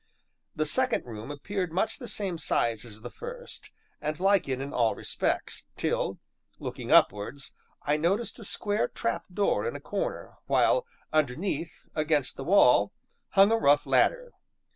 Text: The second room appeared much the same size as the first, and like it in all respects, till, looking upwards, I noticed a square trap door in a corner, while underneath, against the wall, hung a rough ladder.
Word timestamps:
The 0.55 0.65
second 0.65 1.05
room 1.05 1.29
appeared 1.29 1.71
much 1.71 1.99
the 1.99 2.07
same 2.07 2.39
size 2.39 2.85
as 2.85 3.01
the 3.03 3.11
first, 3.11 3.71
and 4.01 4.19
like 4.19 4.49
it 4.49 4.59
in 4.59 4.73
all 4.73 4.95
respects, 4.95 5.67
till, 5.77 6.17
looking 6.57 6.91
upwards, 6.91 7.53
I 7.83 7.97
noticed 7.97 8.39
a 8.39 8.43
square 8.43 8.87
trap 8.87 9.25
door 9.31 9.67
in 9.67 9.75
a 9.75 9.79
corner, 9.79 10.37
while 10.47 10.87
underneath, 11.13 11.87
against 11.93 12.35
the 12.35 12.43
wall, 12.43 12.91
hung 13.33 13.51
a 13.51 13.57
rough 13.59 13.85
ladder. 13.85 14.31